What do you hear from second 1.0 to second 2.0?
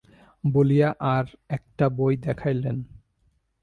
আর-একটা